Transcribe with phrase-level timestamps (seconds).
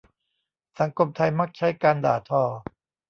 [0.79, 2.43] สังคมไทยมักใช้การด่าทอ